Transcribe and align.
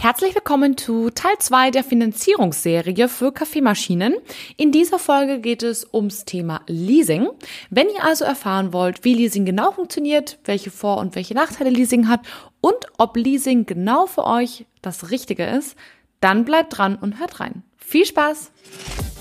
Herzlich 0.00 0.32
willkommen 0.36 0.76
zu 0.76 1.10
Teil 1.10 1.34
2 1.40 1.72
der 1.72 1.82
Finanzierungsserie 1.82 3.08
für 3.08 3.32
Kaffeemaschinen. 3.32 4.14
In 4.56 4.70
dieser 4.70 5.00
Folge 5.00 5.40
geht 5.40 5.64
es 5.64 5.88
ums 5.92 6.24
Thema 6.24 6.60
Leasing. 6.68 7.26
Wenn 7.68 7.88
ihr 7.88 8.04
also 8.04 8.24
erfahren 8.24 8.72
wollt, 8.72 9.02
wie 9.02 9.14
Leasing 9.14 9.44
genau 9.44 9.72
funktioniert, 9.72 10.38
welche 10.44 10.70
Vor- 10.70 10.98
und 10.98 11.16
welche 11.16 11.34
Nachteile 11.34 11.70
Leasing 11.70 12.06
hat 12.06 12.20
und 12.60 12.76
ob 12.96 13.16
Leasing 13.16 13.66
genau 13.66 14.06
für 14.06 14.24
euch 14.24 14.66
das 14.82 15.10
Richtige 15.10 15.44
ist, 15.44 15.76
dann 16.20 16.44
bleibt 16.44 16.78
dran 16.78 16.94
und 16.94 17.18
hört 17.18 17.40
rein. 17.40 17.64
Viel 17.76 18.06
Spaß! 18.06 18.52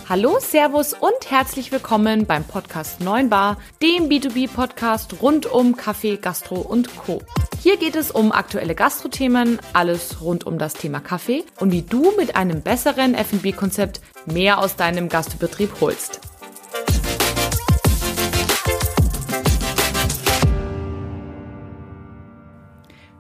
Hallo, 0.10 0.38
Servus 0.40 0.94
und 0.94 1.30
herzlich 1.30 1.74
willkommen 1.74 2.26
beim 2.26 2.46
Podcast 2.46 3.02
9 3.02 3.30
Bar, 3.30 3.58
dem 3.82 4.08
B2B-Podcast 4.08 5.22
rund 5.22 5.48
um 5.48 5.76
Kaffee, 5.76 6.16
Gastro 6.16 6.62
und 6.62 6.96
Co. 6.96 7.22
Hier 7.62 7.76
geht 7.76 7.98
es 7.98 8.10
um 8.10 8.32
aktuelle 8.32 8.74
Gastrothemen, 8.74 9.60
alles 9.74 10.22
rund 10.22 10.46
um 10.46 10.58
das 10.58 10.76
Thema 10.76 11.02
Kaffee 11.02 11.44
und 11.60 11.74
wie 11.74 11.82
du 11.82 12.14
mit 12.16 12.38
einem 12.38 12.62
besseren 12.62 13.16
F&B-Konzept 13.16 14.00
mehr 14.26 14.60
aus 14.60 14.78
deinem 14.78 15.10
Gastbetrieb 15.10 15.82
holst. 15.82 16.22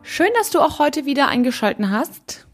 Schön, 0.03 0.29
dass 0.35 0.51
du 0.51 0.61
auch 0.61 0.79
heute 0.79 1.05
wieder 1.05 1.27
eingeschalten 1.27 1.91
hast. 1.91 2.46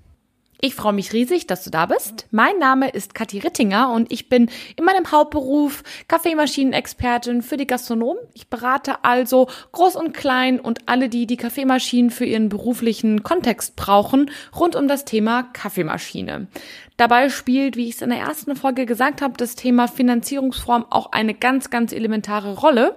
Ich 0.66 0.76
freue 0.76 0.94
mich 0.94 1.12
riesig, 1.12 1.46
dass 1.46 1.66
du 1.66 1.72
da 1.72 1.88
bist. 1.88 2.26
Mein 2.32 2.58
Name 2.58 2.88
ist 2.88 3.14
Kathi 3.14 3.40
Rittinger 3.40 3.92
und 3.92 4.10
ich 4.14 4.30
bin 4.30 4.50
in 4.78 4.86
meinem 4.86 5.12
Hauptberuf 5.12 5.84
Kaffeemaschinenexpertin 6.08 7.42
für 7.42 7.58
die 7.58 7.68
Gastronomen. 7.68 8.24
Ich 8.34 8.48
berate 8.48 9.04
also 9.04 9.50
groß 9.74 9.98
und 9.98 10.14
klein 10.14 10.62
und 10.62 10.88
alle, 10.88 11.10
die 11.10 11.28
die 11.28 11.36
Kaffeemaschinen 11.36 12.12
für 12.12 12.24
ihren 12.24 12.48
beruflichen 12.48 13.24
Kontext 13.24 13.76
brauchen, 13.76 14.32
rund 14.58 14.78
um 14.78 14.88
das 14.88 15.04
Thema 15.04 15.44
Kaffeemaschine. 15.52 16.48
Dabei 16.96 17.28
spielt, 17.28 17.76
wie 17.76 17.90
ich 17.90 17.96
es 17.96 18.02
in 18.02 18.12
der 18.12 18.20
ersten 18.20 18.56
Folge 18.56 18.86
gesagt 18.86 19.22
habe, 19.22 19.34
das 19.36 19.56
Thema 19.56 19.90
Finanzierungsform 19.90 20.86
auch 20.90 21.12
eine 21.12 21.34
ganz, 21.34 21.72
ganz 21.72 21.92
elementare 21.92 22.56
Rolle. 22.56 22.96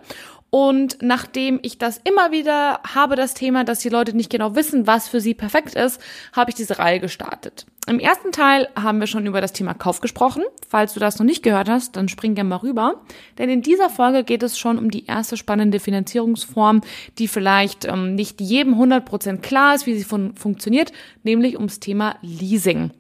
Und 0.59 0.97
nachdem 1.03 1.61
ich 1.61 1.77
das 1.77 2.01
immer 2.03 2.33
wieder 2.33 2.81
habe, 2.95 3.15
das 3.15 3.35
Thema, 3.35 3.63
dass 3.65 3.81
die 3.81 3.91
Leute 3.91 4.17
nicht 4.17 4.31
genau 4.31 4.55
wissen, 4.55 4.87
was 4.87 5.07
für 5.07 5.21
sie 5.21 5.35
perfekt 5.35 5.75
ist, 5.75 6.01
habe 6.33 6.51
ich 6.51 6.55
diese 6.55 6.79
Reihe 6.79 6.99
gestartet. 6.99 7.67
Im 7.87 7.99
ersten 7.99 8.33
Teil 8.33 8.67
haben 8.75 8.99
wir 8.99 9.07
schon 9.07 9.27
über 9.27 9.43
das 9.43 9.53
Thema 9.53 9.75
Kauf 9.75 10.01
gesprochen. 10.01 10.45
Falls 10.67 10.95
du 10.95 11.01
das 11.01 11.19
noch 11.19 11.27
nicht 11.27 11.43
gehört 11.43 11.69
hast, 11.69 11.97
dann 11.97 12.09
spring 12.09 12.35
gerne 12.35 12.49
mal 12.49 12.57
rüber. 12.57 13.03
Denn 13.37 13.51
in 13.51 13.61
dieser 13.61 13.91
Folge 13.91 14.25
geht 14.25 14.43
es 14.43 14.59
schon 14.59 14.79
um 14.79 14.91
die 14.91 15.05
erste 15.05 15.37
spannende 15.37 15.79
Finanzierungsform, 15.79 16.81
die 17.19 17.29
vielleicht 17.29 17.85
ähm, 17.85 18.15
nicht 18.15 18.41
jedem 18.41 18.81
100% 18.81 19.43
klar 19.43 19.75
ist, 19.75 19.85
wie 19.85 19.95
sie 19.95 20.05
fun 20.05 20.37
funktioniert, 20.37 20.91
nämlich 21.23 21.57
ums 21.57 21.81
Thema 21.81 22.17
Leasing. 22.23 22.93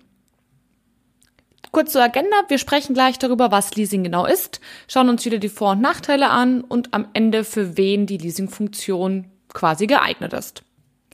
Kurz 1.76 1.92
zur 1.92 2.02
Agenda. 2.02 2.38
Wir 2.48 2.56
sprechen 2.56 2.94
gleich 2.94 3.18
darüber, 3.18 3.50
was 3.50 3.74
Leasing 3.74 4.02
genau 4.02 4.24
ist, 4.24 4.62
schauen 4.88 5.10
uns 5.10 5.26
wieder 5.26 5.36
die 5.36 5.50
Vor- 5.50 5.72
und 5.72 5.82
Nachteile 5.82 6.30
an 6.30 6.62
und 6.62 6.94
am 6.94 7.08
Ende 7.12 7.44
für 7.44 7.76
wen 7.76 8.06
die 8.06 8.16
Leasingfunktion 8.16 9.26
quasi 9.52 9.86
geeignet 9.86 10.32
ist. 10.32 10.62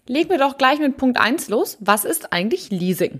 Legen 0.07 0.31
wir 0.31 0.39
doch 0.39 0.59
gleich 0.59 0.79
mit 0.79 0.97
Punkt 0.97 1.19
1 1.19 1.49
los. 1.49 1.79
Was 1.81 2.05
ist 2.05 2.33
eigentlich 2.33 2.71
Leasing? 2.71 3.19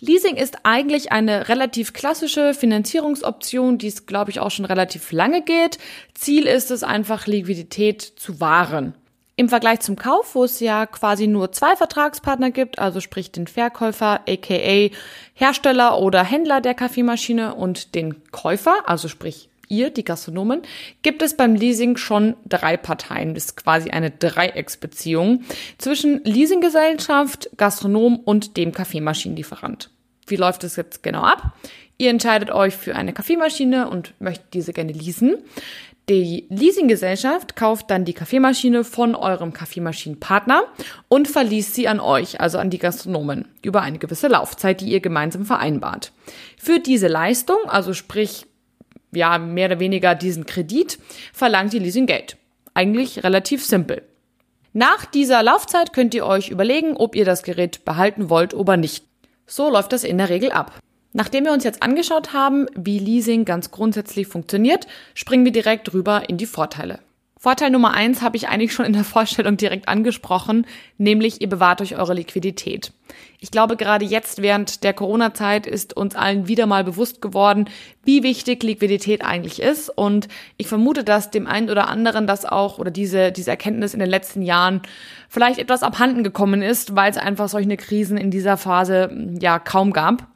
Leasing 0.00 0.34
ist 0.34 0.56
eigentlich 0.64 1.12
eine 1.12 1.48
relativ 1.48 1.92
klassische 1.92 2.52
Finanzierungsoption, 2.52 3.78
die 3.78 3.86
es, 3.86 4.06
glaube 4.06 4.32
ich, 4.32 4.40
auch 4.40 4.50
schon 4.50 4.64
relativ 4.64 5.12
lange 5.12 5.42
geht. 5.42 5.78
Ziel 6.14 6.48
ist 6.48 6.72
es 6.72 6.82
einfach, 6.82 7.28
Liquidität 7.28 8.02
zu 8.02 8.40
wahren. 8.40 8.96
Im 9.34 9.48
Vergleich 9.48 9.80
zum 9.80 9.96
Kauf, 9.96 10.34
wo 10.34 10.44
es 10.44 10.60
ja 10.60 10.84
quasi 10.84 11.26
nur 11.26 11.52
zwei 11.52 11.74
Vertragspartner 11.74 12.50
gibt, 12.50 12.78
also 12.78 13.00
sprich 13.00 13.32
den 13.32 13.46
Verkäufer, 13.46 14.20
aka 14.28 14.90
Hersteller 15.34 15.98
oder 15.98 16.22
Händler 16.22 16.60
der 16.60 16.74
Kaffeemaschine 16.74 17.54
und 17.54 17.94
den 17.94 18.30
Käufer, 18.30 18.74
also 18.86 19.08
sprich 19.08 19.48
ihr, 19.68 19.90
die 19.90 20.04
Gastronomen, 20.04 20.62
gibt 21.00 21.22
es 21.22 21.36
beim 21.36 21.54
Leasing 21.54 21.96
schon 21.96 22.36
drei 22.44 22.76
Parteien. 22.76 23.34
Das 23.34 23.46
ist 23.46 23.56
quasi 23.56 23.90
eine 23.90 24.10
Dreiecksbeziehung 24.10 25.44
zwischen 25.78 26.22
Leasinggesellschaft, 26.24 27.48
Gastronom 27.56 28.16
und 28.16 28.58
dem 28.58 28.72
Kaffeemaschinenlieferant. 28.72 29.90
Wie 30.26 30.36
läuft 30.36 30.62
es 30.62 30.76
jetzt 30.76 31.02
genau 31.02 31.22
ab? 31.22 31.54
Ihr 31.98 32.10
entscheidet 32.10 32.50
euch 32.50 32.74
für 32.74 32.94
eine 32.94 33.12
Kaffeemaschine 33.12 33.88
und 33.88 34.14
möchtet 34.20 34.54
diese 34.54 34.72
gerne 34.72 34.92
leasen. 34.92 35.36
Die 36.08 36.46
Leasinggesellschaft 36.48 37.54
kauft 37.54 37.90
dann 37.90 38.04
die 38.04 38.12
Kaffeemaschine 38.12 38.82
von 38.82 39.14
eurem 39.14 39.52
Kaffeemaschinenpartner 39.52 40.64
und 41.08 41.28
verliest 41.28 41.74
sie 41.74 41.86
an 41.86 42.00
euch, 42.00 42.40
also 42.40 42.58
an 42.58 42.70
die 42.70 42.78
Gastronomen, 42.78 43.46
über 43.62 43.82
eine 43.82 43.98
gewisse 43.98 44.26
Laufzeit, 44.26 44.80
die 44.80 44.90
ihr 44.90 45.00
gemeinsam 45.00 45.44
vereinbart. 45.44 46.12
Für 46.58 46.80
diese 46.80 47.06
Leistung, 47.06 47.58
also 47.68 47.94
sprich, 47.94 48.46
ja, 49.12 49.38
mehr 49.38 49.66
oder 49.66 49.80
weniger 49.80 50.16
diesen 50.16 50.44
Kredit, 50.44 50.98
verlangt 51.32 51.72
die 51.72 51.78
Leasing 51.78 52.06
Geld. 52.06 52.36
Eigentlich 52.74 53.22
relativ 53.22 53.64
simpel. 53.64 54.02
Nach 54.72 55.04
dieser 55.04 55.42
Laufzeit 55.42 55.92
könnt 55.92 56.14
ihr 56.14 56.26
euch 56.26 56.48
überlegen, 56.48 56.96
ob 56.96 57.14
ihr 57.14 57.26
das 57.26 57.42
Gerät 57.44 57.84
behalten 57.84 58.28
wollt 58.28 58.54
oder 58.54 58.76
nicht. 58.76 59.04
So 59.46 59.70
läuft 59.70 59.92
das 59.92 60.02
in 60.02 60.18
der 60.18 60.30
Regel 60.30 60.50
ab. 60.50 60.72
Nachdem 61.12 61.44
wir 61.44 61.52
uns 61.52 61.64
jetzt 61.64 61.82
angeschaut 61.82 62.32
haben, 62.32 62.66
wie 62.74 62.98
Leasing 62.98 63.44
ganz 63.44 63.70
grundsätzlich 63.70 64.26
funktioniert, 64.26 64.86
springen 65.14 65.44
wir 65.44 65.52
direkt 65.52 65.92
rüber 65.92 66.28
in 66.28 66.38
die 66.38 66.46
Vorteile. 66.46 67.00
Vorteil 67.42 67.70
Nummer 67.70 67.92
eins 67.92 68.22
habe 68.22 68.36
ich 68.36 68.46
eigentlich 68.46 68.72
schon 68.72 68.86
in 68.86 68.92
der 68.92 69.02
Vorstellung 69.02 69.56
direkt 69.56 69.88
angesprochen, 69.88 70.64
nämlich 70.96 71.40
ihr 71.40 71.48
bewahrt 71.48 71.80
euch 71.80 71.96
eure 71.96 72.14
Liquidität. 72.14 72.92
Ich 73.40 73.50
glaube, 73.50 73.76
gerade 73.76 74.04
jetzt 74.04 74.42
während 74.42 74.84
der 74.84 74.94
Corona-Zeit 74.94 75.66
ist 75.66 75.96
uns 75.96 76.14
allen 76.14 76.46
wieder 76.46 76.66
mal 76.66 76.84
bewusst 76.84 77.20
geworden, 77.20 77.68
wie 78.04 78.22
wichtig 78.22 78.62
Liquidität 78.62 79.24
eigentlich 79.24 79.60
ist. 79.60 79.88
Und 79.88 80.28
ich 80.56 80.68
vermute, 80.68 81.02
dass 81.02 81.32
dem 81.32 81.48
einen 81.48 81.68
oder 81.68 81.88
anderen 81.88 82.28
das 82.28 82.44
auch 82.44 82.78
oder 82.78 82.92
diese, 82.92 83.32
diese 83.32 83.50
Erkenntnis 83.50 83.92
in 83.92 83.98
den 83.98 84.08
letzten 84.08 84.42
Jahren 84.42 84.80
vielleicht 85.28 85.58
etwas 85.58 85.82
abhanden 85.82 86.22
gekommen 86.22 86.62
ist, 86.62 86.94
weil 86.94 87.10
es 87.10 87.16
einfach 87.16 87.48
solche 87.48 87.76
Krisen 87.76 88.16
in 88.16 88.30
dieser 88.30 88.56
Phase 88.56 89.10
ja 89.40 89.58
kaum 89.58 89.92
gab. 89.92 90.31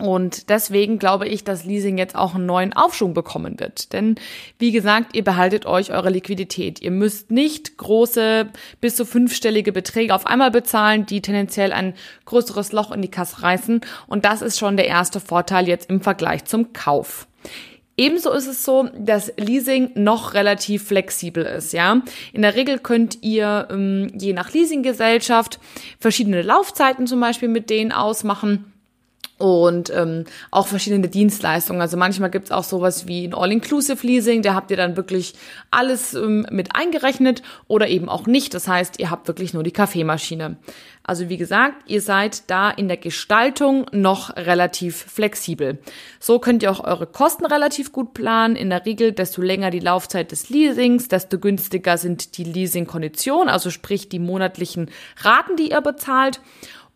Und 0.00 0.48
deswegen 0.48 0.98
glaube 0.98 1.28
ich, 1.28 1.44
dass 1.44 1.64
Leasing 1.64 1.98
jetzt 1.98 2.16
auch 2.16 2.34
einen 2.34 2.46
neuen 2.46 2.72
Aufschwung 2.72 3.14
bekommen 3.14 3.60
wird. 3.60 3.92
Denn 3.92 4.16
wie 4.58 4.72
gesagt, 4.72 5.14
ihr 5.14 5.24
behaltet 5.24 5.66
euch 5.66 5.92
eure 5.92 6.10
Liquidität. 6.10 6.80
Ihr 6.80 6.90
müsst 6.90 7.30
nicht 7.30 7.76
große 7.76 8.48
bis 8.80 8.96
zu 8.96 9.04
fünfstellige 9.04 9.72
Beträge 9.72 10.14
auf 10.14 10.26
einmal 10.26 10.50
bezahlen, 10.50 11.06
die 11.06 11.20
tendenziell 11.20 11.72
ein 11.72 11.94
größeres 12.24 12.72
Loch 12.72 12.92
in 12.92 13.02
die 13.02 13.10
Kasse 13.10 13.42
reißen. 13.42 13.80
Und 14.06 14.24
das 14.24 14.42
ist 14.42 14.58
schon 14.58 14.76
der 14.76 14.86
erste 14.86 15.20
Vorteil 15.20 15.68
jetzt 15.68 15.90
im 15.90 16.00
Vergleich 16.00 16.44
zum 16.44 16.72
Kauf. 16.72 17.26
Ebenso 18.00 18.32
ist 18.32 18.46
es 18.46 18.64
so, 18.64 18.88
dass 18.98 19.30
Leasing 19.36 19.90
noch 19.94 20.32
relativ 20.32 20.84
flexibel 20.84 21.44
ist, 21.44 21.74
ja. 21.74 22.00
In 22.32 22.40
der 22.40 22.54
Regel 22.54 22.78
könnt 22.78 23.18
ihr 23.22 23.68
ähm, 23.70 24.10
je 24.18 24.32
nach 24.32 24.54
Leasinggesellschaft 24.54 25.60
verschiedene 25.98 26.40
Laufzeiten 26.40 27.06
zum 27.06 27.20
Beispiel 27.20 27.48
mit 27.48 27.68
denen 27.68 27.92
ausmachen 27.92 28.69
und 29.40 29.90
ähm, 29.90 30.24
auch 30.50 30.66
verschiedene 30.66 31.08
Dienstleistungen. 31.08 31.80
Also 31.80 31.96
manchmal 31.96 32.30
gibt's 32.30 32.52
auch 32.52 32.64
sowas 32.64 33.06
wie 33.08 33.24
ein 33.24 33.34
All-Inclusive-Leasing, 33.34 34.42
da 34.42 34.54
habt 34.54 34.70
ihr 34.70 34.76
dann 34.76 34.96
wirklich 34.96 35.34
alles 35.70 36.14
ähm, 36.14 36.46
mit 36.50 36.76
eingerechnet 36.76 37.42
oder 37.66 37.88
eben 37.88 38.08
auch 38.08 38.26
nicht. 38.26 38.52
Das 38.54 38.68
heißt, 38.68 39.00
ihr 39.00 39.10
habt 39.10 39.28
wirklich 39.28 39.54
nur 39.54 39.62
die 39.62 39.72
Kaffeemaschine. 39.72 40.56
Also 41.02 41.28
wie 41.28 41.38
gesagt, 41.38 41.90
ihr 41.90 42.02
seid 42.02 42.48
da 42.50 42.70
in 42.70 42.86
der 42.86 42.98
Gestaltung 42.98 43.86
noch 43.90 44.36
relativ 44.36 44.96
flexibel. 44.96 45.78
So 46.20 46.38
könnt 46.38 46.62
ihr 46.62 46.70
auch 46.70 46.84
eure 46.84 47.06
Kosten 47.06 47.46
relativ 47.46 47.90
gut 47.90 48.14
planen. 48.14 48.54
In 48.54 48.70
der 48.70 48.84
Regel, 48.84 49.12
desto 49.12 49.40
länger 49.40 49.70
die 49.70 49.80
Laufzeit 49.80 50.30
des 50.30 50.50
Leasings, 50.50 51.08
desto 51.08 51.38
günstiger 51.38 51.96
sind 51.96 52.36
die 52.36 52.44
Leasing-Konditionen, 52.44 53.48
also 53.48 53.70
sprich 53.70 54.08
die 54.08 54.18
monatlichen 54.18 54.90
Raten, 55.16 55.56
die 55.56 55.70
ihr 55.70 55.80
bezahlt. 55.80 56.40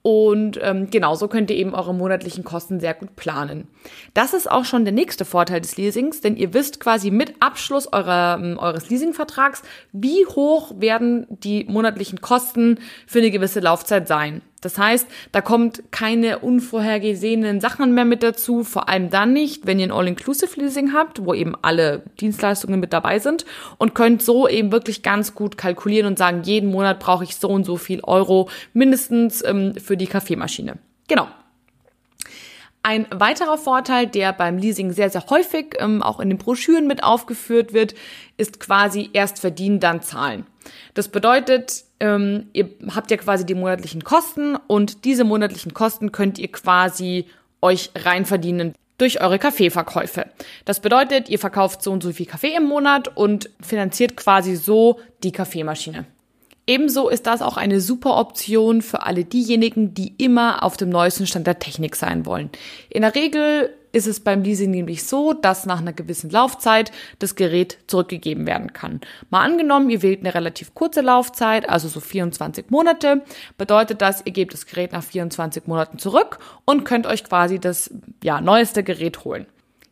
Und 0.06 0.60
ähm, 0.60 0.90
genauso 0.90 1.28
könnt 1.28 1.50
ihr 1.50 1.56
eben 1.56 1.74
eure 1.74 1.94
monatlichen 1.94 2.44
Kosten 2.44 2.78
sehr 2.78 2.92
gut 2.92 3.16
planen. 3.16 3.68
Das 4.12 4.34
ist 4.34 4.50
auch 4.50 4.66
schon 4.66 4.84
der 4.84 4.92
nächste 4.92 5.24
Vorteil 5.24 5.62
des 5.62 5.78
Leasings, 5.78 6.20
denn 6.20 6.36
ihr 6.36 6.52
wisst 6.52 6.78
quasi 6.78 7.10
mit 7.10 7.32
Abschluss 7.40 7.90
eurer, 7.90 8.38
ähm, 8.38 8.58
eures 8.58 8.90
Leasingvertrags, 8.90 9.62
wie 9.92 10.26
hoch 10.26 10.72
werden 10.78 11.26
die 11.30 11.64
monatlichen 11.64 12.20
Kosten 12.20 12.80
für 13.06 13.20
eine 13.20 13.30
gewisse 13.30 13.60
Laufzeit 13.60 14.06
sein. 14.06 14.42
Das 14.64 14.78
heißt, 14.78 15.06
da 15.32 15.42
kommt 15.42 15.82
keine 15.90 16.38
unvorhergesehenen 16.38 17.60
Sachen 17.60 17.92
mehr 17.92 18.06
mit 18.06 18.22
dazu, 18.22 18.64
vor 18.64 18.88
allem 18.88 19.10
dann 19.10 19.32
nicht, 19.32 19.66
wenn 19.66 19.78
ihr 19.78 19.88
ein 19.88 19.92
All-Inclusive-Leasing 19.92 20.94
habt, 20.94 21.24
wo 21.24 21.34
eben 21.34 21.54
alle 21.60 22.02
Dienstleistungen 22.20 22.80
mit 22.80 22.92
dabei 22.92 23.18
sind 23.18 23.44
und 23.76 23.94
könnt 23.94 24.22
so 24.22 24.48
eben 24.48 24.72
wirklich 24.72 25.02
ganz 25.02 25.34
gut 25.34 25.58
kalkulieren 25.58 26.06
und 26.06 26.18
sagen, 26.18 26.42
jeden 26.44 26.70
Monat 26.70 26.98
brauche 26.98 27.24
ich 27.24 27.36
so 27.36 27.48
und 27.48 27.64
so 27.64 27.76
viel 27.76 28.00
Euro 28.04 28.48
mindestens 28.72 29.44
ähm, 29.44 29.74
für 29.74 29.98
die 29.98 30.06
Kaffeemaschine. 30.06 30.78
Genau. 31.08 31.28
Ein 32.82 33.06
weiterer 33.10 33.56
Vorteil, 33.56 34.06
der 34.06 34.32
beim 34.34 34.58
Leasing 34.58 34.92
sehr, 34.92 35.08
sehr 35.08 35.24
häufig 35.30 35.74
ähm, 35.78 36.02
auch 36.02 36.20
in 36.20 36.28
den 36.28 36.38
Broschüren 36.38 36.86
mit 36.86 37.02
aufgeführt 37.02 37.72
wird, 37.72 37.94
ist 38.36 38.60
quasi 38.60 39.08
erst 39.12 39.40
verdienen, 39.40 39.80
dann 39.80 40.02
zahlen. 40.02 40.46
Das 40.92 41.08
bedeutet, 41.08 41.84
ähm, 42.00 42.46
ihr 42.52 42.68
habt 42.94 43.10
ja 43.10 43.16
quasi 43.16 43.46
die 43.46 43.54
monatlichen 43.54 44.04
Kosten 44.04 44.56
und 44.66 45.04
diese 45.04 45.24
monatlichen 45.24 45.74
Kosten 45.74 46.12
könnt 46.12 46.38
ihr 46.38 46.50
quasi 46.50 47.26
euch 47.60 47.90
reinverdienen 47.94 48.74
durch 48.98 49.20
eure 49.20 49.38
Kaffeeverkäufe. 49.38 50.26
Das 50.64 50.80
bedeutet, 50.80 51.28
ihr 51.28 51.38
verkauft 51.38 51.82
so 51.82 51.92
und 51.92 52.02
so 52.02 52.12
viel 52.12 52.26
Kaffee 52.26 52.54
im 52.56 52.64
Monat 52.64 53.16
und 53.16 53.50
finanziert 53.60 54.16
quasi 54.16 54.54
so 54.54 55.00
die 55.22 55.32
Kaffeemaschine. 55.32 56.06
Ebenso 56.66 57.08
ist 57.08 57.26
das 57.26 57.42
auch 57.42 57.56
eine 57.56 57.80
super 57.80 58.16
Option 58.16 58.80
für 58.80 59.02
alle 59.02 59.24
diejenigen, 59.24 59.92
die 59.92 60.14
immer 60.16 60.62
auf 60.62 60.76
dem 60.76 60.88
neuesten 60.88 61.26
Stand 61.26 61.46
der 61.46 61.58
Technik 61.58 61.94
sein 61.94 62.24
wollen. 62.24 62.50
In 62.88 63.02
der 63.02 63.14
Regel 63.14 63.70
ist 63.94 64.06
es 64.06 64.20
beim 64.20 64.42
Leasing 64.42 64.70
nämlich 64.70 65.04
so, 65.04 65.32
dass 65.32 65.66
nach 65.66 65.80
einer 65.80 65.92
gewissen 65.92 66.30
Laufzeit 66.30 66.90
das 67.20 67.36
Gerät 67.36 67.78
zurückgegeben 67.86 68.46
werden 68.46 68.72
kann. 68.72 69.00
Mal 69.30 69.44
angenommen, 69.44 69.88
ihr 69.88 70.02
wählt 70.02 70.20
eine 70.20 70.34
relativ 70.34 70.74
kurze 70.74 71.00
Laufzeit, 71.00 71.68
also 71.68 71.88
so 71.88 72.00
24 72.00 72.70
Monate, 72.70 73.22
bedeutet 73.56 74.02
das, 74.02 74.22
ihr 74.24 74.32
gebt 74.32 74.52
das 74.52 74.66
Gerät 74.66 74.92
nach 74.92 75.04
24 75.04 75.66
Monaten 75.66 75.98
zurück 75.98 76.38
und 76.64 76.84
könnt 76.84 77.06
euch 77.06 77.24
quasi 77.24 77.58
das 77.58 77.90
ja, 78.22 78.40
neueste 78.40 78.82
Gerät 78.82 79.24
holen. 79.24 79.46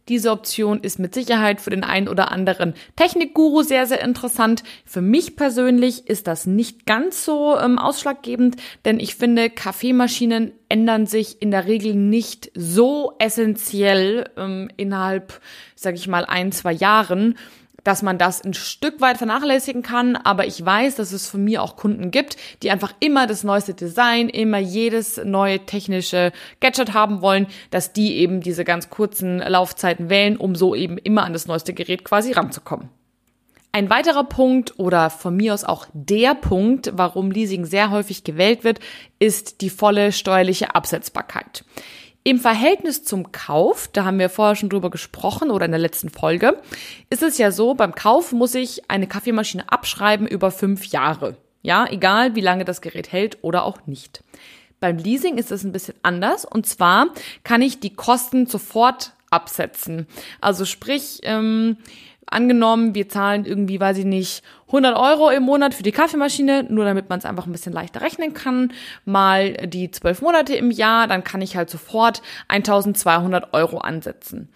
Diese 0.08 0.30
Option 0.30 0.80
ist 0.80 0.98
mit 0.98 1.14
Sicherheit 1.14 1.60
für 1.60 1.70
den 1.70 1.84
einen 1.84 2.08
oder 2.08 2.32
anderen 2.32 2.74
Technikguru 2.96 3.62
sehr, 3.62 3.86
sehr 3.86 4.02
interessant. 4.02 4.64
Für 4.84 5.00
mich 5.00 5.36
persönlich 5.36 6.08
ist 6.08 6.26
das 6.26 6.46
nicht 6.46 6.86
ganz 6.86 7.24
so 7.24 7.56
ähm, 7.58 7.78
ausschlaggebend, 7.78 8.56
denn 8.84 8.98
ich 8.98 9.14
finde, 9.14 9.48
Kaffeemaschinen 9.48 10.52
ändern 10.68 11.06
sich 11.06 11.40
in 11.40 11.50
der 11.50 11.66
Regel 11.66 11.94
nicht 11.94 12.50
so 12.54 13.14
essentiell 13.18 14.28
ähm, 14.36 14.70
innerhalb, 14.76 15.40
sage 15.76 15.96
ich 15.96 16.08
mal, 16.08 16.24
ein, 16.24 16.50
zwei 16.50 16.72
Jahren 16.72 17.36
dass 17.84 18.02
man 18.02 18.18
das 18.18 18.42
ein 18.42 18.54
Stück 18.54 19.00
weit 19.00 19.18
vernachlässigen 19.18 19.82
kann, 19.82 20.16
aber 20.16 20.46
ich 20.46 20.64
weiß, 20.64 20.96
dass 20.96 21.12
es 21.12 21.28
von 21.28 21.44
mir 21.44 21.62
auch 21.62 21.76
Kunden 21.76 22.10
gibt, 22.10 22.36
die 22.62 22.70
einfach 22.70 22.94
immer 23.00 23.26
das 23.26 23.44
neueste 23.44 23.74
Design, 23.74 24.28
immer 24.28 24.58
jedes 24.58 25.22
neue 25.24 25.60
technische 25.60 26.32
Gadget 26.60 26.94
haben 26.94 27.22
wollen, 27.22 27.46
dass 27.70 27.92
die 27.92 28.16
eben 28.16 28.40
diese 28.40 28.64
ganz 28.64 28.90
kurzen 28.90 29.38
Laufzeiten 29.38 30.08
wählen, 30.10 30.36
um 30.36 30.54
so 30.54 30.74
eben 30.74 30.98
immer 30.98 31.24
an 31.24 31.32
das 31.32 31.46
neueste 31.46 31.74
Gerät 31.74 32.04
quasi 32.04 32.32
ranzukommen. 32.32 32.88
Ein 33.74 33.88
weiterer 33.88 34.24
Punkt 34.24 34.78
oder 34.78 35.08
von 35.08 35.34
mir 35.34 35.54
aus 35.54 35.64
auch 35.64 35.86
der 35.94 36.34
Punkt, 36.34 36.92
warum 36.94 37.30
Leasing 37.30 37.64
sehr 37.64 37.90
häufig 37.90 38.22
gewählt 38.22 38.64
wird, 38.64 38.80
ist 39.18 39.62
die 39.62 39.70
volle 39.70 40.12
steuerliche 40.12 40.74
Absetzbarkeit. 40.74 41.64
Im 42.24 42.38
Verhältnis 42.38 43.02
zum 43.02 43.32
Kauf, 43.32 43.88
da 43.92 44.04
haben 44.04 44.20
wir 44.20 44.30
vorher 44.30 44.54
schon 44.54 44.68
drüber 44.68 44.90
gesprochen 44.90 45.50
oder 45.50 45.64
in 45.64 45.72
der 45.72 45.80
letzten 45.80 46.08
Folge, 46.08 46.62
ist 47.10 47.22
es 47.22 47.36
ja 47.36 47.50
so, 47.50 47.74
beim 47.74 47.96
Kauf 47.96 48.30
muss 48.30 48.54
ich 48.54 48.88
eine 48.88 49.08
Kaffeemaschine 49.08 49.72
abschreiben 49.72 50.28
über 50.28 50.52
fünf 50.52 50.86
Jahre. 50.86 51.36
Ja, 51.62 51.84
egal 51.90 52.36
wie 52.36 52.40
lange 52.40 52.64
das 52.64 52.80
Gerät 52.80 53.10
hält 53.10 53.38
oder 53.42 53.64
auch 53.64 53.86
nicht. 53.86 54.22
Beim 54.78 54.98
Leasing 54.98 55.36
ist 55.36 55.50
es 55.50 55.64
ein 55.64 55.72
bisschen 55.72 55.96
anders 56.02 56.44
und 56.44 56.66
zwar 56.66 57.08
kann 57.42 57.60
ich 57.60 57.80
die 57.80 57.94
Kosten 57.94 58.46
sofort 58.46 59.14
absetzen. 59.30 60.06
Also 60.40 60.64
sprich, 60.64 61.20
ähm, 61.24 61.76
angenommen, 62.32 62.94
wir 62.94 63.08
zahlen 63.08 63.44
irgendwie, 63.44 63.80
weiß 63.80 63.98
ich 63.98 64.04
nicht, 64.04 64.42
100 64.68 64.96
Euro 64.96 65.30
im 65.30 65.42
Monat 65.42 65.74
für 65.74 65.82
die 65.82 65.92
Kaffeemaschine, 65.92 66.64
nur 66.68 66.84
damit 66.84 67.08
man 67.08 67.18
es 67.18 67.24
einfach 67.24 67.46
ein 67.46 67.52
bisschen 67.52 67.72
leichter 67.72 68.00
rechnen 68.00 68.34
kann, 68.34 68.72
mal 69.04 69.52
die 69.66 69.90
zwölf 69.90 70.22
Monate 70.22 70.54
im 70.54 70.70
Jahr, 70.70 71.06
dann 71.06 71.24
kann 71.24 71.42
ich 71.42 71.56
halt 71.56 71.70
sofort 71.70 72.22
1200 72.48 73.52
Euro 73.52 73.78
ansetzen. 73.78 74.48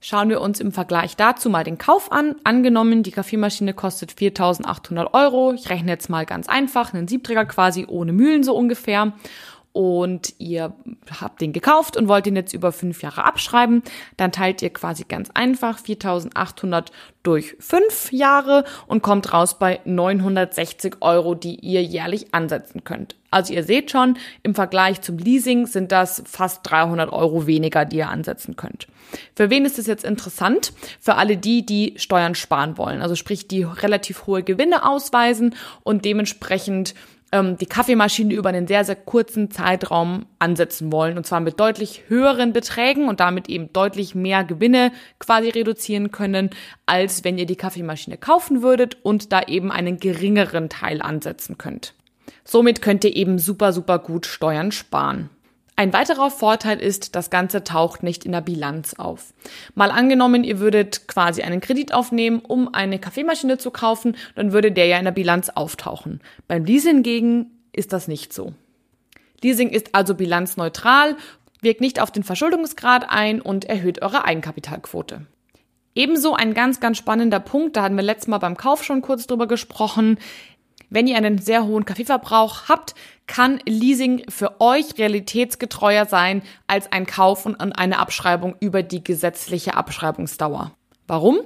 Schauen 0.00 0.28
wir 0.28 0.40
uns 0.40 0.60
im 0.60 0.70
Vergleich 0.70 1.16
dazu 1.16 1.50
mal 1.50 1.64
den 1.64 1.76
Kauf 1.76 2.12
an. 2.12 2.36
Angenommen, 2.44 3.02
die 3.02 3.10
Kaffeemaschine 3.10 3.74
kostet 3.74 4.12
4.800 4.12 5.12
Euro. 5.12 5.52
Ich 5.52 5.70
rechne 5.70 5.90
jetzt 5.90 6.08
mal 6.08 6.24
ganz 6.24 6.48
einfach, 6.48 6.94
einen 6.94 7.08
Siebträger 7.08 7.46
quasi 7.46 7.84
ohne 7.88 8.12
Mühlen 8.12 8.44
so 8.44 8.54
ungefähr 8.54 9.12
und 9.78 10.34
ihr 10.38 10.74
habt 11.20 11.40
den 11.40 11.52
gekauft 11.52 11.96
und 11.96 12.08
wollt 12.08 12.26
ihn 12.26 12.34
jetzt 12.34 12.52
über 12.52 12.72
fünf 12.72 13.00
Jahre 13.00 13.24
abschreiben, 13.24 13.84
dann 14.16 14.32
teilt 14.32 14.60
ihr 14.60 14.70
quasi 14.70 15.04
ganz 15.06 15.30
einfach 15.34 15.78
4800 15.78 16.90
durch 17.22 17.54
fünf 17.60 18.10
Jahre 18.10 18.64
und 18.88 19.02
kommt 19.02 19.32
raus 19.32 19.56
bei 19.56 19.78
960 19.84 20.96
Euro, 20.98 21.36
die 21.36 21.60
ihr 21.60 21.84
jährlich 21.84 22.34
ansetzen 22.34 22.82
könnt. 22.82 23.14
Also 23.30 23.54
ihr 23.54 23.62
seht 23.62 23.92
schon, 23.92 24.18
im 24.42 24.56
Vergleich 24.56 25.00
zum 25.00 25.16
Leasing 25.16 25.66
sind 25.66 25.92
das 25.92 26.24
fast 26.26 26.68
300 26.68 27.12
Euro 27.12 27.46
weniger, 27.46 27.84
die 27.84 27.98
ihr 27.98 28.08
ansetzen 28.08 28.56
könnt. 28.56 28.88
Für 29.36 29.48
wen 29.48 29.64
ist 29.64 29.78
es 29.78 29.86
jetzt 29.86 30.04
interessant? 30.04 30.72
Für 30.98 31.14
alle 31.14 31.36
die, 31.36 31.64
die 31.64 31.94
Steuern 31.98 32.34
sparen 32.34 32.78
wollen. 32.78 33.00
Also 33.00 33.14
sprich, 33.14 33.46
die 33.46 33.62
relativ 33.62 34.26
hohe 34.26 34.42
Gewinne 34.42 34.84
ausweisen 34.84 35.54
und 35.84 36.04
dementsprechend 36.04 36.94
die 37.32 37.66
Kaffeemaschine 37.66 38.32
über 38.32 38.48
einen 38.48 38.66
sehr, 38.66 38.84
sehr 38.84 38.96
kurzen 38.96 39.50
Zeitraum 39.50 40.24
ansetzen 40.38 40.90
wollen. 40.90 41.18
Und 41.18 41.26
zwar 41.26 41.40
mit 41.40 41.60
deutlich 41.60 42.04
höheren 42.08 42.54
Beträgen 42.54 43.08
und 43.08 43.20
damit 43.20 43.48
eben 43.48 43.72
deutlich 43.72 44.14
mehr 44.14 44.44
Gewinne 44.44 44.92
quasi 45.18 45.50
reduzieren 45.50 46.10
können, 46.10 46.50
als 46.86 47.24
wenn 47.24 47.36
ihr 47.36 47.46
die 47.46 47.56
Kaffeemaschine 47.56 48.16
kaufen 48.16 48.62
würdet 48.62 48.96
und 49.02 49.30
da 49.32 49.42
eben 49.42 49.70
einen 49.70 49.98
geringeren 49.98 50.70
Teil 50.70 51.02
ansetzen 51.02 51.58
könnt. 51.58 51.94
Somit 52.44 52.80
könnt 52.80 53.04
ihr 53.04 53.14
eben 53.14 53.38
super, 53.38 53.74
super 53.74 53.98
gut 53.98 54.24
Steuern 54.24 54.72
sparen. 54.72 55.28
Ein 55.78 55.92
weiterer 55.92 56.32
Vorteil 56.32 56.80
ist, 56.80 57.14
das 57.14 57.30
Ganze 57.30 57.62
taucht 57.62 58.02
nicht 58.02 58.26
in 58.26 58.32
der 58.32 58.40
Bilanz 58.40 58.94
auf. 58.94 59.32
Mal 59.76 59.92
angenommen, 59.92 60.42
ihr 60.42 60.58
würdet 60.58 61.06
quasi 61.06 61.42
einen 61.42 61.60
Kredit 61.60 61.94
aufnehmen, 61.94 62.40
um 62.40 62.74
eine 62.74 62.98
Kaffeemaschine 62.98 63.58
zu 63.58 63.70
kaufen, 63.70 64.16
dann 64.34 64.50
würde 64.50 64.72
der 64.72 64.86
ja 64.86 64.98
in 64.98 65.04
der 65.04 65.12
Bilanz 65.12 65.50
auftauchen. 65.50 66.20
Beim 66.48 66.64
Leasing 66.64 66.96
hingegen 66.96 67.52
ist 67.72 67.92
das 67.92 68.08
nicht 68.08 68.32
so. 68.32 68.54
Leasing 69.40 69.68
ist 69.68 69.94
also 69.94 70.16
bilanzneutral, 70.16 71.16
wirkt 71.60 71.80
nicht 71.80 72.00
auf 72.00 72.10
den 72.10 72.24
Verschuldungsgrad 72.24 73.08
ein 73.08 73.40
und 73.40 73.64
erhöht 73.64 74.02
eure 74.02 74.24
Eigenkapitalquote. 74.24 75.26
Ebenso 75.94 76.34
ein 76.34 76.54
ganz, 76.54 76.80
ganz 76.80 76.98
spannender 76.98 77.38
Punkt, 77.38 77.76
da 77.76 77.84
hatten 77.84 77.94
wir 77.94 78.02
letztes 78.02 78.26
Mal 78.26 78.38
beim 78.38 78.56
Kauf 78.56 78.82
schon 78.82 79.00
kurz 79.00 79.28
drüber 79.28 79.46
gesprochen, 79.46 80.18
wenn 80.90 81.06
ihr 81.06 81.16
einen 81.16 81.38
sehr 81.38 81.64
hohen 81.66 81.84
Kaffeeverbrauch 81.84 82.68
habt, 82.68 82.94
kann 83.26 83.60
Leasing 83.66 84.24
für 84.28 84.60
euch 84.60 84.98
realitätsgetreuer 84.98 86.06
sein 86.06 86.42
als 86.66 86.90
ein 86.92 87.06
Kauf 87.06 87.46
und 87.46 87.56
eine 87.56 87.98
Abschreibung 87.98 88.56
über 88.60 88.82
die 88.82 89.04
gesetzliche 89.04 89.74
Abschreibungsdauer. 89.74 90.72
Warum? 91.06 91.38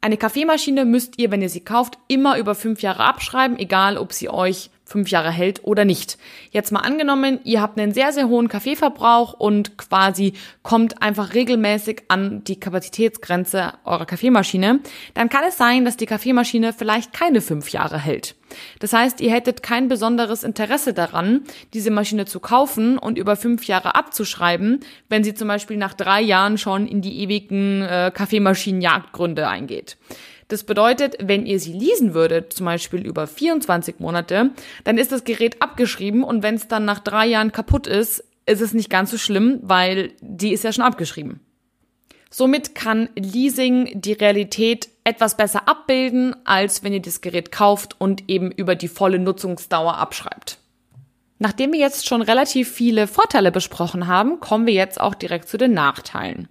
Eine 0.00 0.16
Kaffeemaschine 0.16 0.84
müsst 0.84 1.18
ihr, 1.18 1.30
wenn 1.30 1.42
ihr 1.42 1.48
sie 1.48 1.64
kauft, 1.64 1.98
immer 2.06 2.38
über 2.38 2.54
fünf 2.54 2.82
Jahre 2.82 3.04
abschreiben, 3.04 3.58
egal 3.58 3.98
ob 3.98 4.12
sie 4.12 4.28
euch 4.28 4.70
fünf 4.88 5.10
Jahre 5.10 5.30
hält 5.30 5.60
oder 5.64 5.84
nicht. 5.84 6.16
Jetzt 6.50 6.72
mal 6.72 6.80
angenommen, 6.80 7.40
ihr 7.44 7.60
habt 7.60 7.78
einen 7.78 7.92
sehr, 7.92 8.12
sehr 8.12 8.28
hohen 8.28 8.48
Kaffeeverbrauch 8.48 9.34
und 9.34 9.76
quasi 9.76 10.32
kommt 10.62 11.02
einfach 11.02 11.34
regelmäßig 11.34 12.04
an 12.08 12.42
die 12.44 12.58
Kapazitätsgrenze 12.58 13.74
eurer 13.84 14.06
Kaffeemaschine, 14.06 14.80
dann 15.12 15.28
kann 15.28 15.44
es 15.46 15.58
sein, 15.58 15.84
dass 15.84 15.98
die 15.98 16.06
Kaffeemaschine 16.06 16.72
vielleicht 16.72 17.12
keine 17.12 17.42
fünf 17.42 17.68
Jahre 17.68 17.98
hält. 17.98 18.34
Das 18.78 18.94
heißt, 18.94 19.20
ihr 19.20 19.30
hättet 19.30 19.62
kein 19.62 19.88
besonderes 19.88 20.42
Interesse 20.42 20.94
daran, 20.94 21.42
diese 21.74 21.90
Maschine 21.90 22.24
zu 22.24 22.40
kaufen 22.40 22.96
und 22.96 23.18
über 23.18 23.36
fünf 23.36 23.64
Jahre 23.64 23.94
abzuschreiben, 23.94 24.80
wenn 25.10 25.22
sie 25.22 25.34
zum 25.34 25.48
Beispiel 25.48 25.76
nach 25.76 25.92
drei 25.92 26.22
Jahren 26.22 26.56
schon 26.56 26.86
in 26.86 27.02
die 27.02 27.20
ewigen 27.20 27.82
äh, 27.82 28.10
Kaffeemaschinenjagdgründe 28.14 29.46
eingeht. 29.46 29.98
Das 30.48 30.64
bedeutet, 30.64 31.16
wenn 31.20 31.44
ihr 31.44 31.60
sie 31.60 31.72
leasen 31.72 32.14
würdet, 32.14 32.54
zum 32.54 32.66
Beispiel 32.66 33.06
über 33.06 33.26
24 33.26 34.00
Monate, 34.00 34.50
dann 34.84 34.98
ist 34.98 35.12
das 35.12 35.24
Gerät 35.24 35.60
abgeschrieben 35.60 36.24
und 36.24 36.42
wenn 36.42 36.54
es 36.54 36.68
dann 36.68 36.86
nach 36.86 37.00
drei 37.00 37.26
Jahren 37.26 37.52
kaputt 37.52 37.86
ist, 37.86 38.24
ist 38.46 38.62
es 38.62 38.72
nicht 38.72 38.88
ganz 38.88 39.10
so 39.10 39.18
schlimm, 39.18 39.60
weil 39.62 40.12
die 40.20 40.54
ist 40.54 40.64
ja 40.64 40.72
schon 40.72 40.84
abgeschrieben. 40.84 41.40
Somit 42.30 42.74
kann 42.74 43.08
Leasing 43.14 43.90
die 43.94 44.12
Realität 44.12 44.88
etwas 45.04 45.36
besser 45.36 45.68
abbilden, 45.68 46.34
als 46.44 46.82
wenn 46.82 46.92
ihr 46.92 47.02
das 47.02 47.20
Gerät 47.20 47.52
kauft 47.52 47.96
und 47.98 48.28
eben 48.28 48.50
über 48.50 48.74
die 48.74 48.88
volle 48.88 49.18
Nutzungsdauer 49.18 49.96
abschreibt. 49.96 50.58
Nachdem 51.38 51.72
wir 51.72 51.78
jetzt 51.78 52.06
schon 52.06 52.20
relativ 52.20 52.70
viele 52.70 53.06
Vorteile 53.06 53.52
besprochen 53.52 54.08
haben, 54.08 54.40
kommen 54.40 54.66
wir 54.66 54.74
jetzt 54.74 55.00
auch 55.00 55.14
direkt 55.14 55.48
zu 55.48 55.56
den 55.56 55.72
Nachteilen. 55.72 56.48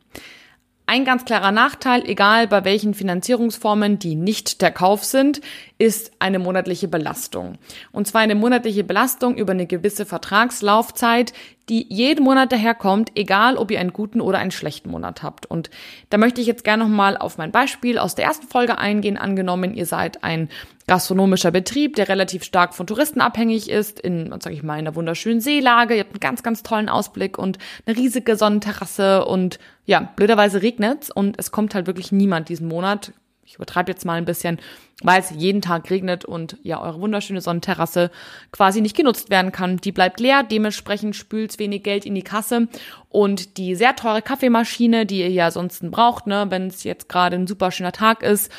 Ein 0.90 1.04
ganz 1.04 1.26
klarer 1.26 1.52
Nachteil, 1.52 2.08
egal 2.08 2.48
bei 2.48 2.64
welchen 2.64 2.94
Finanzierungsformen, 2.94 4.00
die 4.00 4.16
nicht 4.16 4.62
der 4.62 4.72
Kauf 4.72 5.04
sind, 5.04 5.42
ist 5.78 6.12
eine 6.20 6.40
monatliche 6.40 6.88
Belastung. 6.88 7.58
Und 7.92 8.08
zwar 8.08 8.22
eine 8.22 8.36
monatliche 8.36 8.86
Belastung 8.86 9.36
über 9.36 9.52
eine 9.52 9.68
gewisse 9.68 10.06
Vertragslaufzeit, 10.06 11.34
die 11.70 11.86
jeden 11.90 12.24
Monat 12.24 12.52
daherkommt, 12.52 13.12
egal 13.16 13.58
ob 13.58 13.72
ihr 13.72 13.80
einen 13.80 13.94
guten 13.94 14.22
oder 14.22 14.38
einen 14.38 14.52
schlechten 14.52 14.90
Monat 14.90 15.24
habt. 15.24 15.46
Und 15.46 15.70
da 16.10 16.18
möchte 16.18 16.40
ich 16.40 16.48
jetzt 16.48 16.64
gerne 16.64 16.84
nochmal 16.84 17.18
auf 17.18 17.38
mein 17.38 17.52
Beispiel 17.52 17.98
aus 17.98 18.16
der 18.16 18.26
ersten 18.26 18.48
Folge 18.48 18.78
eingehen. 18.78 19.18
Angenommen, 19.18 19.74
ihr 19.74 19.86
seid 19.86 20.24
ein 20.24 20.50
gastronomischer 20.88 21.52
Betrieb, 21.52 21.96
der 21.96 22.08
relativ 22.08 22.44
stark 22.46 22.74
von 22.74 22.88
Touristen 22.88 23.20
abhängig 23.20 23.70
ist, 23.70 24.00
in, 24.00 24.34
sag 24.40 24.54
ich 24.54 24.64
mal, 24.64 24.76
in 24.76 24.88
einer 24.88 24.96
wunderschönen 24.96 25.42
Seelage. 25.42 25.96
Ihr 25.96 26.02
habt 26.02 26.14
einen 26.14 26.22
ganz, 26.22 26.44
ganz 26.44 26.64
tollen 26.64 26.88
Ausblick 26.88 27.38
und 27.38 27.58
eine 27.86 27.98
riesige 27.98 28.38
Sonnenterrasse 28.38 29.26
und 29.26 29.60
ja, 29.86 30.12
blöderweise 30.16 30.62
regnet's 30.62 31.12
und 31.12 31.38
es 31.38 31.52
kommt 31.52 31.76
halt 31.76 31.88
wirklich 31.88 32.14
niemand 32.14 32.48
diesen 32.48 32.70
Monat 32.70 33.12
ich 33.48 33.56
übertreibe 33.56 33.90
jetzt 33.90 34.06
mal 34.06 34.16
ein 34.16 34.26
bisschen, 34.26 34.60
weil 35.04 35.22
es 35.22 35.32
jeden 35.32 35.62
Tag 35.62 35.90
regnet 35.90 36.26
und 36.26 36.58
ja, 36.64 36.82
eure 36.82 37.00
wunderschöne 37.00 37.40
Sonnenterrasse 37.40 38.12
quasi 38.52 38.82
nicht 38.82 38.98
genutzt 38.98 39.30
werden 39.30 39.54
kann. 39.54 39.78
Die 39.78 39.94
bleibt 39.94 40.20
leer, 40.20 40.44
dementsprechend 40.44 41.16
spült 41.16 41.58
wenig 41.58 41.84
Geld 41.84 42.06
in 42.06 42.14
die 42.14 42.24
Kasse 42.24 42.68
und 43.08 43.58
die 43.58 43.76
sehr 43.76 43.96
teure 43.96 44.22
Kaffeemaschine, 44.22 45.06
die 45.06 45.22
ihr 45.22 45.30
ja 45.30 45.50
sonst 45.50 45.90
braucht, 45.90 46.28
ne, 46.28 46.48
wenn 46.50 46.68
es 46.68 46.84
jetzt 46.84 47.08
gerade 47.08 47.38
ein 47.38 47.48
super 47.48 47.72
schöner 47.72 47.94
Tag 47.94 48.22
ist, 48.22 48.52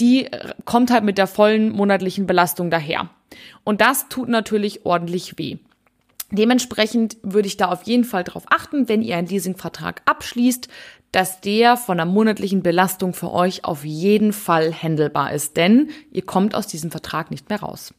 die 0.00 0.30
kommt 0.64 0.90
halt 0.90 1.04
mit 1.04 1.18
der 1.18 1.26
vollen 1.26 1.70
monatlichen 1.70 2.26
Belastung 2.26 2.70
daher. 2.70 3.10
Und 3.64 3.82
das 3.82 4.08
tut 4.08 4.30
natürlich 4.30 4.86
ordentlich 4.86 5.36
weh. 5.36 5.58
Dementsprechend 6.30 7.18
würde 7.22 7.48
ich 7.48 7.58
da 7.58 7.68
auf 7.68 7.82
jeden 7.82 8.04
Fall 8.04 8.24
darauf 8.24 8.44
achten, 8.48 8.88
wenn 8.88 9.02
ihr 9.02 9.18
einen 9.18 9.28
Leasingvertrag 9.28 10.00
abschließt, 10.06 10.68
dass 11.12 11.40
der 11.40 11.76
von 11.76 11.98
der 11.98 12.06
monatlichen 12.06 12.62
Belastung 12.62 13.14
für 13.14 13.30
euch 13.30 13.64
auf 13.64 13.84
jeden 13.84 14.32
Fall 14.32 14.72
handelbar 14.72 15.32
ist, 15.32 15.56
denn 15.56 15.90
ihr 16.10 16.22
kommt 16.22 16.54
aus 16.54 16.66
diesem 16.66 16.90
Vertrag 16.90 17.30
nicht 17.30 17.48
mehr 17.48 17.60
raus. 17.60 17.94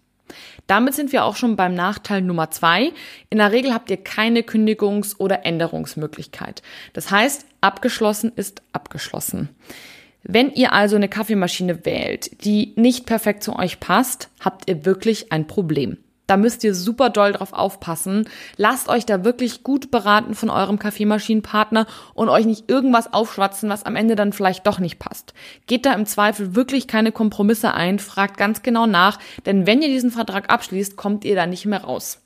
Damit 0.68 0.94
sind 0.96 1.12
wir 1.12 1.26
auch 1.26 1.36
schon 1.36 1.56
beim 1.56 1.76
Nachteil 1.76 2.22
Nummer 2.22 2.50
zwei. 2.50 2.92
In 3.30 3.38
der 3.38 3.52
Regel 3.52 3.74
habt 3.74 3.92
ihr 3.92 3.98
keine 3.98 4.42
Kündigungs- 4.42 5.18
oder 5.20 5.46
Änderungsmöglichkeit. 5.46 6.62
Das 6.94 7.12
heißt, 7.12 7.46
abgeschlossen 7.62 8.32
ist 8.36 8.64
abgeschlossen. 8.72 9.50
Wenn 10.24 10.52
ihr 10.52 10.72
also 10.72 10.96
eine 10.96 11.10
Kaffeemaschine 11.10 11.86
wählt, 11.86 12.46
die 12.46 12.74
nicht 12.78 13.06
perfekt 13.06 13.44
zu 13.44 13.58
euch 13.58 13.80
passt, 13.80 14.30
habt 14.40 14.70
ihr 14.70 14.86
wirklich 14.86 15.32
ein 15.34 15.48
Problem. 15.48 15.98
Da 16.28 16.38
müsst 16.38 16.64
ihr 16.64 16.74
super 16.74 17.10
doll 17.10 17.34
drauf 17.34 17.52
aufpassen. 17.52 18.30
Lasst 18.56 18.88
euch 18.88 19.06
da 19.06 19.26
wirklich 19.26 19.64
gut 19.64 19.92
beraten 19.92 20.36
von 20.36 20.50
eurem 20.50 20.80
Kaffeemaschinenpartner 20.80 21.86
und 22.14 22.30
euch 22.30 22.46
nicht 22.46 22.70
irgendwas 22.70 23.14
aufschwatzen, 23.14 23.70
was 23.70 23.86
am 23.86 23.98
Ende 23.98 24.16
dann 24.16 24.32
vielleicht 24.32 24.66
doch 24.66 24.80
nicht 24.80 25.00
passt. 25.00 25.34
Geht 25.68 25.86
da 25.86 25.94
im 25.94 26.06
Zweifel 26.06 26.56
wirklich 26.56 26.88
keine 26.88 27.12
Kompromisse 27.12 27.74
ein, 27.74 28.00
fragt 28.00 28.38
ganz 28.38 28.62
genau 28.62 28.86
nach, 28.86 29.20
denn 29.46 29.68
wenn 29.68 29.82
ihr 29.82 29.90
diesen 29.90 30.12
Vertrag 30.12 30.50
abschließt, 30.52 30.96
kommt 30.96 31.26
ihr 31.26 31.36
da 31.36 31.46
nicht 31.46 31.66
mehr 31.66 31.84
raus. 31.84 32.20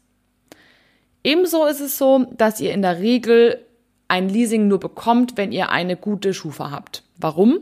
Ebenso 1.23 1.65
ist 1.65 1.81
es 1.81 1.97
so, 1.97 2.27
dass 2.37 2.61
ihr 2.61 2.73
in 2.73 2.83
der 2.83 2.99
Regel 2.99 3.65
ein 4.07 4.29
Leasing 4.29 4.67
nur 4.67 4.79
bekommt, 4.79 5.37
wenn 5.37 5.51
ihr 5.51 5.69
eine 5.69 5.97
gute 5.97 6.33
Schufa 6.33 6.71
habt. 6.71 7.03
Warum? 7.17 7.59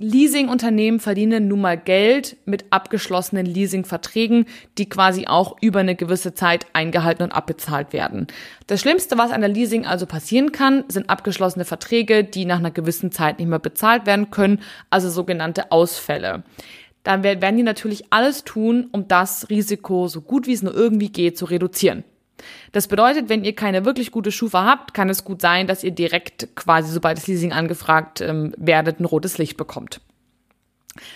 Leasingunternehmen 0.00 1.00
verdienen 1.00 1.48
nun 1.48 1.60
mal 1.60 1.76
Geld 1.76 2.36
mit 2.44 2.66
abgeschlossenen 2.70 3.44
Leasingverträgen, 3.44 4.46
die 4.78 4.88
quasi 4.88 5.26
auch 5.26 5.56
über 5.60 5.80
eine 5.80 5.96
gewisse 5.96 6.34
Zeit 6.34 6.66
eingehalten 6.72 7.24
und 7.24 7.32
abbezahlt 7.32 7.92
werden. 7.92 8.28
Das 8.68 8.80
Schlimmste, 8.80 9.18
was 9.18 9.32
an 9.32 9.40
der 9.40 9.50
Leasing 9.50 9.86
also 9.86 10.06
passieren 10.06 10.52
kann, 10.52 10.84
sind 10.86 11.10
abgeschlossene 11.10 11.64
Verträge, 11.64 12.22
die 12.22 12.44
nach 12.44 12.60
einer 12.60 12.70
gewissen 12.70 13.10
Zeit 13.10 13.40
nicht 13.40 13.48
mehr 13.48 13.58
bezahlt 13.58 14.06
werden 14.06 14.30
können, 14.30 14.60
also 14.88 15.10
sogenannte 15.10 15.72
Ausfälle. 15.72 16.44
Dann 17.02 17.24
werden 17.24 17.56
die 17.56 17.64
natürlich 17.64 18.12
alles 18.12 18.44
tun, 18.44 18.88
um 18.92 19.08
das 19.08 19.50
Risiko 19.50 20.06
so 20.06 20.20
gut 20.20 20.46
wie 20.46 20.52
es 20.52 20.62
nur 20.62 20.74
irgendwie 20.74 21.10
geht 21.10 21.36
zu 21.36 21.44
reduzieren. 21.44 22.04
Das 22.72 22.88
bedeutet, 22.88 23.28
wenn 23.28 23.44
ihr 23.44 23.54
keine 23.54 23.84
wirklich 23.84 24.10
gute 24.10 24.32
Schufa 24.32 24.64
habt, 24.64 24.94
kann 24.94 25.08
es 25.08 25.24
gut 25.24 25.40
sein, 25.40 25.66
dass 25.66 25.84
ihr 25.84 25.90
direkt 25.90 26.54
quasi, 26.56 26.92
sobald 26.92 27.18
das 27.18 27.26
Leasing 27.26 27.52
angefragt 27.52 28.20
ähm, 28.20 28.54
werdet, 28.56 29.00
ein 29.00 29.04
rotes 29.04 29.38
Licht 29.38 29.56
bekommt. 29.56 30.00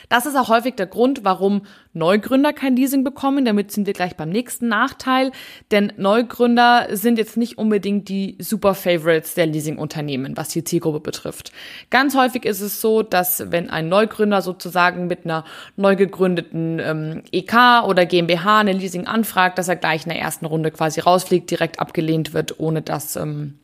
Das 0.09 0.27
ist 0.27 0.37
auch 0.37 0.49
häufig 0.49 0.75
der 0.75 0.87
Grund, 0.87 1.25
warum 1.25 1.63
Neugründer 1.93 2.53
kein 2.53 2.77
Leasing 2.77 3.05
bekommen. 3.05 3.45
Damit 3.45 3.71
sind 3.71 3.87
wir 3.87 3.93
gleich 3.93 4.17
beim 4.17 4.31
nächsten 4.31 4.69
Nachteil. 4.69 5.33
Denn 5.71 5.93
Neugründer 5.97 6.89
sind 6.91 7.19
jetzt 7.19 7.37
nicht 7.37 7.59
unbedingt 7.59 8.09
die 8.09 8.37
Super 8.39 8.75
Favorites 8.75 9.35
der 9.35 9.47
Leasingunternehmen, 9.47 10.37
was 10.37 10.49
die 10.51 10.65
Zielgruppe 10.65 11.01
betrifft. 11.01 11.53
Ganz 11.91 12.17
häufig 12.17 12.45
ist 12.45 12.61
es 12.61 12.81
so, 12.81 13.03
dass 13.03 13.51
wenn 13.51 13.71
ein 13.71 13.89
Neugründer 13.89 14.43
sozusagen 14.43 15.07
mit 15.07 15.25
einer 15.25 15.45
neu 15.77 15.97
gegründeten 15.97 16.79
ähm, 16.79 17.23
EK 17.33 17.85
oder 17.87 18.07
GmbH 18.07 18.61
eine 18.61 18.73
Leasing 18.73 19.07
anfragt, 19.07 19.59
dass 19.59 19.69
er 19.69 19.77
gleich 19.77 20.05
in 20.05 20.11
der 20.11 20.21
ersten 20.21 20.47
Runde 20.47 20.71
quasi 20.71 21.01
rausfliegt, 21.01 21.51
direkt 21.51 21.81
abgelehnt 21.81 22.35
wird, 22.35 22.59
ohne 22.59 22.83
dass 22.83 23.17
ähm, 23.17 23.59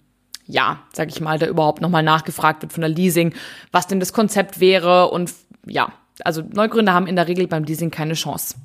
ja, 0.48 0.80
sag 0.92 1.08
ich 1.08 1.20
mal, 1.20 1.38
da 1.38 1.46
überhaupt 1.46 1.82
nochmal 1.82 2.02
nachgefragt 2.02 2.62
wird 2.62 2.72
von 2.72 2.80
der 2.80 2.90
Leasing, 2.90 3.34
was 3.70 3.86
denn 3.86 4.00
das 4.00 4.14
Konzept 4.14 4.60
wäre 4.60 5.10
und 5.10 5.32
ja, 5.66 5.92
also 6.24 6.42
Neugründer 6.42 6.92
haben 6.92 7.06
in 7.06 7.16
der 7.16 7.28
Regel 7.28 7.46
beim 7.46 7.64
Leasing 7.64 7.90
keine 7.90 8.14
Chance. 8.14 8.56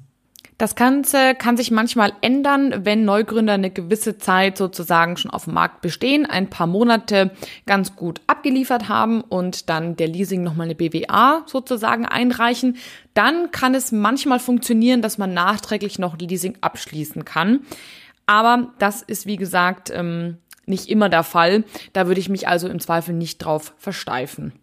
Das 0.57 0.75
Ganze 0.75 1.33
kann 1.35 1.57
sich 1.57 1.71
manchmal 1.71 2.13
ändern, 2.21 2.85
wenn 2.85 3.05
Neugründer 3.05 3.53
eine 3.53 3.71
gewisse 3.71 4.17
Zeit 4.17 4.57
sozusagen 4.57 5.17
schon 5.17 5.31
auf 5.31 5.45
dem 5.45 5.55
Markt 5.55 5.81
bestehen, 5.81 6.25
ein 6.25 6.49
paar 6.49 6.67
Monate 6.67 7.31
ganz 7.65 7.95
gut 7.95 8.21
abgeliefert 8.27 8.87
haben 8.87 9.21
und 9.21 9.69
dann 9.69 9.95
der 9.95 10.07
Leasing 10.07 10.43
nochmal 10.43 10.65
eine 10.65 10.75
BWA 10.75 11.43
sozusagen 11.47 12.05
einreichen. 12.05 12.77
Dann 13.13 13.51
kann 13.51 13.73
es 13.73 13.91
manchmal 13.91 14.39
funktionieren, 14.39 15.01
dass 15.01 15.17
man 15.17 15.33
nachträglich 15.33 15.97
noch 15.97 16.17
Leasing 16.17 16.57
abschließen 16.61 17.25
kann. 17.25 17.61
Aber 18.25 18.71
das 18.79 19.01
ist, 19.01 19.25
wie 19.25 19.37
gesagt, 19.37 19.91
ähm, 19.93 20.37
nicht 20.65 20.87
immer 20.87 21.09
der 21.09 21.23
Fall. 21.23 21.63
Da 21.93 22.07
würde 22.07 22.21
ich 22.21 22.29
mich 22.29 22.47
also 22.47 22.67
im 22.67 22.79
Zweifel 22.79 23.13
nicht 23.13 23.39
drauf 23.39 23.73
versteifen. 23.77 24.53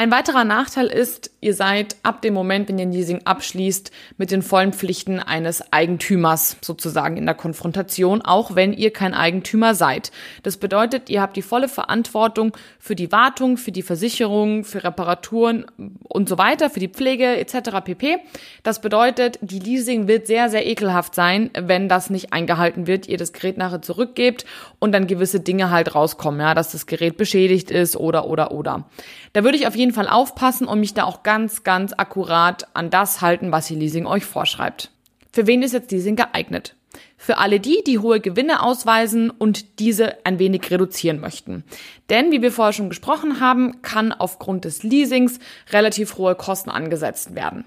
Ein 0.00 0.10
weiterer 0.10 0.44
Nachteil 0.44 0.86
ist, 0.86 1.30
ihr 1.42 1.52
seid 1.52 1.94
ab 2.02 2.22
dem 2.22 2.32
Moment, 2.32 2.70
wenn 2.70 2.78
ihr 2.78 2.86
ein 2.86 2.92
Leasing 2.92 3.20
abschließt, 3.26 3.90
mit 4.16 4.30
den 4.30 4.40
vollen 4.40 4.72
Pflichten 4.72 5.20
eines 5.20 5.74
Eigentümers 5.74 6.56
sozusagen 6.62 7.18
in 7.18 7.26
der 7.26 7.34
Konfrontation, 7.34 8.22
auch 8.22 8.54
wenn 8.54 8.72
ihr 8.72 8.94
kein 8.94 9.12
Eigentümer 9.12 9.74
seid. 9.74 10.10
Das 10.42 10.56
bedeutet, 10.56 11.10
ihr 11.10 11.20
habt 11.20 11.36
die 11.36 11.42
volle 11.42 11.68
Verantwortung 11.68 12.56
für 12.78 12.94
die 12.94 13.12
Wartung, 13.12 13.58
für 13.58 13.72
die 13.72 13.82
Versicherung, 13.82 14.64
für 14.64 14.84
Reparaturen 14.84 15.66
und 16.02 16.30
so 16.30 16.38
weiter, 16.38 16.70
für 16.70 16.80
die 16.80 16.88
Pflege 16.88 17.36
etc. 17.36 17.84
pp. 17.84 18.20
Das 18.62 18.80
bedeutet, 18.80 19.38
die 19.42 19.58
Leasing 19.58 20.08
wird 20.08 20.26
sehr, 20.26 20.48
sehr 20.48 20.66
ekelhaft 20.66 21.14
sein, 21.14 21.50
wenn 21.52 21.90
das 21.90 22.08
nicht 22.08 22.32
eingehalten 22.32 22.86
wird, 22.86 23.06
ihr 23.06 23.18
das 23.18 23.34
Gerät 23.34 23.58
nachher 23.58 23.82
zurückgebt 23.82 24.46
und 24.78 24.92
dann 24.92 25.06
gewisse 25.06 25.40
Dinge 25.40 25.68
halt 25.68 25.94
rauskommen, 25.94 26.40
ja, 26.40 26.54
dass 26.54 26.72
das 26.72 26.86
Gerät 26.86 27.18
beschädigt 27.18 27.70
ist 27.70 27.98
oder 27.98 28.26
oder 28.26 28.52
oder. 28.52 28.86
Da 29.34 29.44
würde 29.44 29.58
ich 29.58 29.66
auf 29.66 29.76
jeden 29.76 29.89
Fall 29.92 30.08
aufpassen 30.08 30.66
und 30.66 30.80
mich 30.80 30.94
da 30.94 31.04
auch 31.04 31.22
ganz, 31.22 31.64
ganz 31.64 31.92
akkurat 31.96 32.68
an 32.74 32.90
das 32.90 33.20
halten, 33.20 33.52
was 33.52 33.66
die 33.66 33.74
Leasing 33.74 34.06
euch 34.06 34.24
vorschreibt. 34.24 34.90
Für 35.32 35.46
wen 35.46 35.62
ist 35.62 35.72
jetzt 35.72 35.90
Leasing 35.90 36.16
geeignet? 36.16 36.74
Für 37.16 37.38
alle 37.38 37.60
die, 37.60 37.82
die 37.86 37.98
hohe 37.98 38.20
Gewinne 38.20 38.62
ausweisen 38.62 39.30
und 39.30 39.78
diese 39.78 40.24
ein 40.24 40.38
wenig 40.38 40.70
reduzieren 40.70 41.20
möchten. 41.20 41.64
Denn, 42.08 42.32
wie 42.32 42.42
wir 42.42 42.50
vorher 42.50 42.72
schon 42.72 42.88
gesprochen 42.88 43.40
haben, 43.40 43.82
kann 43.82 44.12
aufgrund 44.12 44.64
des 44.64 44.82
Leasings 44.82 45.38
relativ 45.70 46.16
hohe 46.16 46.34
Kosten 46.34 46.70
angesetzt 46.70 47.34
werden. 47.34 47.64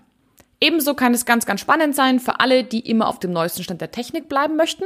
Ebenso 0.60 0.94
kann 0.94 1.14
es 1.14 1.26
ganz, 1.26 1.46
ganz 1.46 1.60
spannend 1.60 1.94
sein 1.94 2.20
für 2.20 2.40
alle, 2.40 2.64
die 2.64 2.80
immer 2.80 3.08
auf 3.08 3.20
dem 3.20 3.32
neuesten 3.32 3.64
Stand 3.64 3.82
der 3.82 3.92
Technik 3.92 4.30
bleiben 4.30 4.56
möchten 4.56 4.86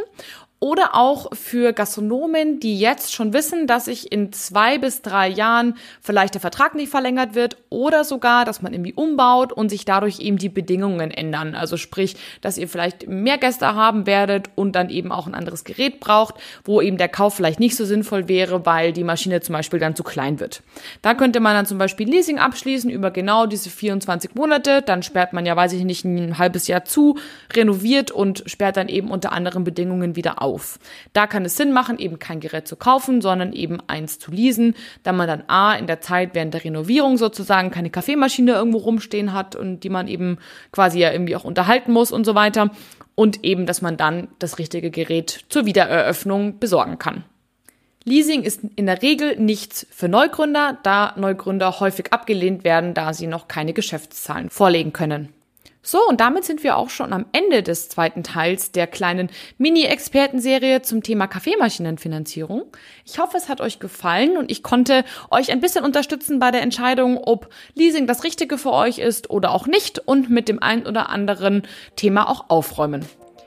oder 0.59 0.95
auch 0.95 1.35
für 1.35 1.71
Gastronomen, 1.71 2.59
die 2.59 2.79
jetzt 2.79 3.13
schon 3.13 3.31
wissen, 3.31 3.67
dass 3.67 3.85
sich 3.85 4.11
in 4.11 4.33
zwei 4.33 4.79
bis 4.79 5.03
drei 5.03 5.27
Jahren 5.27 5.75
vielleicht 6.01 6.33
der 6.33 6.41
Vertrag 6.41 6.73
nicht 6.73 6.89
verlängert 6.89 7.35
wird 7.35 7.57
oder 7.69 8.03
sogar, 8.03 8.43
dass 8.43 8.63
man 8.63 8.73
irgendwie 8.73 8.93
umbaut 8.93 9.53
und 9.53 9.69
sich 9.69 9.85
dadurch 9.85 10.19
eben 10.19 10.37
die 10.37 10.49
Bedingungen 10.49 11.11
ändern. 11.11 11.53
Also 11.53 11.77
sprich, 11.77 12.15
dass 12.41 12.57
ihr 12.57 12.67
vielleicht 12.67 13.07
mehr 13.07 13.37
Gäste 13.37 13.75
haben 13.75 14.07
werdet 14.07 14.49
und 14.55 14.75
dann 14.75 14.89
eben 14.89 15.11
auch 15.11 15.27
ein 15.27 15.35
anderes 15.35 15.63
Gerät 15.63 15.99
braucht, 15.99 16.35
wo 16.63 16.81
eben 16.81 16.97
der 16.97 17.09
Kauf 17.09 17.35
vielleicht 17.35 17.59
nicht 17.59 17.75
so 17.75 17.85
sinnvoll 17.85 18.27
wäre, 18.27 18.65
weil 18.65 18.93
die 18.93 19.03
Maschine 19.03 19.41
zum 19.41 19.53
Beispiel 19.53 19.79
dann 19.79 19.95
zu 19.95 20.03
klein 20.03 20.39
wird. 20.39 20.63
Da 21.03 21.13
könnte 21.13 21.39
man 21.39 21.53
dann 21.53 21.67
zum 21.67 21.77
Beispiel 21.77 22.09
Leasing 22.09 22.39
abschließen 22.39 22.89
über 22.89 23.11
genau 23.11 23.45
diese 23.45 23.69
24 23.69 24.33
Monate. 24.33 24.81
Dann 24.81 25.03
sperrt 25.03 25.33
man 25.33 25.45
ja, 25.45 25.55
weiß 25.55 25.73
ich 25.73 25.83
nicht, 25.83 26.03
ein 26.03 26.39
halbes 26.39 26.67
Jahr 26.67 26.83
zu, 26.83 27.19
renoviert 27.53 28.09
und 28.09 28.43
sperrt 28.47 28.77
dann 28.77 28.89
eben 28.89 29.11
unter 29.11 29.31
anderen 29.33 29.63
Bedingungen 29.63 30.15
wieder 30.15 30.41
auf 30.41 30.46
auf. 30.47 30.79
Da 31.13 31.27
kann 31.27 31.45
es 31.45 31.57
Sinn 31.57 31.73
machen, 31.73 31.99
eben 31.99 32.19
kein 32.19 32.39
Gerät 32.39 32.67
zu 32.67 32.75
kaufen, 32.75 33.21
sondern 33.21 33.53
eben 33.53 33.79
eins 33.87 34.17
zu 34.17 34.31
leasen, 34.31 34.75
da 35.03 35.11
man 35.11 35.27
dann 35.27 35.43
A 35.47 35.75
in 35.75 35.87
der 35.87 36.01
Zeit 36.01 36.33
während 36.33 36.53
der 36.53 36.63
Renovierung 36.63 37.17
sozusagen 37.17 37.69
keine 37.69 37.89
Kaffeemaschine 37.89 38.53
irgendwo 38.53 38.79
rumstehen 38.79 39.33
hat 39.33 39.55
und 39.55 39.81
die 39.81 39.89
man 39.89 40.07
eben 40.07 40.37
quasi 40.71 40.99
ja 40.99 41.11
irgendwie 41.11 41.35
auch 41.35 41.43
unterhalten 41.43 41.91
muss 41.91 42.11
und 42.11 42.25
so 42.25 42.33
weiter. 42.33 42.71
Und 43.15 43.43
eben, 43.43 43.65
dass 43.65 43.81
man 43.81 43.97
dann 43.97 44.29
das 44.39 44.57
richtige 44.57 44.91
Gerät 44.91 45.45
zur 45.49 45.65
Wiedereröffnung 45.65 46.59
besorgen 46.59 46.97
kann. 46.97 47.23
Leasing 48.05 48.43
ist 48.43 48.61
in 48.77 48.85
der 48.85 49.01
Regel 49.01 49.35
nichts 49.35 49.85
für 49.91 50.07
Neugründer, 50.07 50.77
da 50.83 51.13
Neugründer 51.17 51.81
häufig 51.81 52.13
abgelehnt 52.13 52.63
werden, 52.63 52.93
da 52.93 53.13
sie 53.13 53.27
noch 53.27 53.49
keine 53.49 53.73
Geschäftszahlen 53.73 54.49
vorlegen 54.49 54.93
können. 54.93 55.33
So, 55.89 56.05
und 56.05 56.19
damit 56.19 56.43
sind 56.43 56.63
wir 56.63 56.75
auch 56.75 56.89
schon 56.89 57.13
am 57.13 57.27
Ende 57.31 57.63
des 57.63 57.87
zweiten 57.87 58.21
Teils 58.21 58.73
der 58.73 58.87
kleinen 58.87 59.29
Mini-Expertenserie 59.57 60.81
zum 60.81 61.01
Thema 61.01 61.27
Kaffeemaschinenfinanzierung. 61.27 62.63
Ich 63.05 63.19
hoffe, 63.19 63.37
es 63.37 63.47
hat 63.47 63.61
euch 63.61 63.79
gefallen 63.79 64.35
und 64.35 64.51
ich 64.51 64.63
konnte 64.63 65.05
euch 65.31 65.49
ein 65.49 65.61
bisschen 65.61 65.85
unterstützen 65.85 66.39
bei 66.39 66.51
der 66.51 66.61
Entscheidung, 66.61 67.17
ob 67.17 67.47
Leasing 67.73 68.05
das 68.05 68.25
Richtige 68.25 68.57
für 68.57 68.73
euch 68.73 68.99
ist 68.99 69.29
oder 69.29 69.51
auch 69.51 69.65
nicht 69.65 69.99
und 69.99 70.29
mit 70.29 70.49
dem 70.49 70.61
ein 70.61 70.85
oder 70.85 71.07
anderen 71.07 71.63
Thema 71.95 72.29
auch 72.29 72.49
aufräumen. 72.49 73.05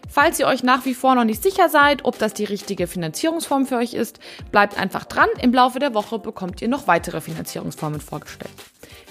Falls 0.08 0.40
ihr 0.40 0.46
euch 0.46 0.62
nach 0.62 0.86
wie 0.86 0.94
vor 0.94 1.14
noch 1.14 1.24
nicht 1.24 1.42
sicher 1.42 1.68
seid, 1.68 2.06
ob 2.06 2.18
das 2.18 2.32
die 2.32 2.44
richtige 2.44 2.86
Finanzierungsform 2.86 3.66
für 3.66 3.76
euch 3.76 3.92
ist, 3.92 4.18
bleibt 4.50 4.78
einfach 4.78 5.04
dran. 5.04 5.28
Im 5.42 5.52
Laufe 5.52 5.78
der 5.78 5.92
Woche 5.92 6.18
bekommt 6.18 6.62
ihr 6.62 6.68
noch 6.68 6.86
weitere 6.86 7.20
Finanzierungsformen 7.20 8.00
vorgestellt. 8.00 8.50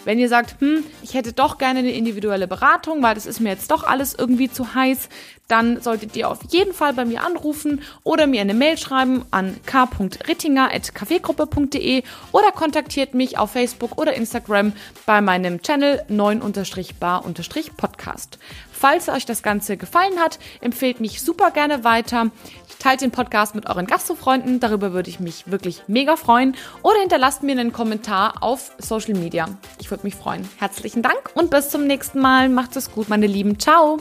Wenn 0.10 0.18
ihr 0.18 0.28
sagt, 0.28 0.60
hm, 0.60 0.84
ich 1.04 1.14
hätte 1.14 1.34
doch 1.34 1.60
gerne 1.60 1.78
eine 1.78 1.92
individuelle 1.92 2.48
Beratung, 2.48 3.04
weil 3.04 3.14
das 3.14 3.28
ist 3.28 3.40
mir 3.40 3.50
jetzt 3.50 3.70
doch 3.70 3.84
alles 3.84 4.16
irgendwie 4.16 4.50
zu 4.50 4.74
heiß, 4.74 5.08
dann 5.48 5.80
solltet 5.82 6.16
ihr 6.16 6.32
auf 6.32 6.40
jeden 6.50 6.74
Fall 6.74 6.94
bei 6.94 7.06
mir 7.06 7.24
anrufen 7.24 7.84
oder 8.04 8.26
mir 8.26 8.42
eine 8.42 8.56
Mail 8.56 8.80
schreiben 8.80 9.24
an 9.30 9.56
k.rittinger.kaffeegruppe.de 9.68 12.02
oder 12.32 12.52
kontaktiert 12.52 13.14
mich 13.14 13.38
auf 13.38 13.52
Facebook 13.52 14.02
oder 14.02 14.16
Instagram 14.16 14.74
bei 15.06 15.22
meinem 15.22 15.62
Channel 15.62 16.02
9-bar-podcast. 16.10 18.40
Falls 18.72 19.10
euch 19.10 19.26
das 19.26 19.44
Ganze 19.44 19.76
gefallen 19.76 20.20
hat, 20.20 20.40
empfehlt 20.62 21.02
mich 21.02 21.22
super 21.22 21.52
gerne 21.52 21.84
weiter. 21.84 22.32
Teilt 22.80 23.02
den 23.02 23.12
Podcast 23.12 23.56
mit 23.56 23.68
euren 23.68 23.88
Gastfreunden, 23.88 24.62
darüber 24.62 24.94
würde 24.94 25.10
ich 25.10 25.20
mich 25.20 25.52
wirklich 25.52 25.84
mega 25.88 26.16
freuen. 26.16 26.56
Oder 26.82 27.02
hinterlasst 27.02 27.44
mir 27.44 27.52
einen 27.52 27.74
Kommentar 27.74 28.42
auf 28.42 28.72
Social 28.78 29.16
Media. 29.16 29.50
Ich 29.82 29.92
würde 30.00 30.08
mich 30.08 30.16
freuen. 30.16 30.48
Herzlichen 30.58 31.02
Dank 31.02 31.32
und 31.34 31.50
bis 31.50 31.70
zum 31.70 31.86
nächsten 31.86 32.20
Mal. 32.20 32.50
Macht 32.50 32.76
es 32.76 32.92
gut, 32.92 33.10
meine 33.10 33.28
Lieben. 33.28 33.60
Ciao. 33.60 33.98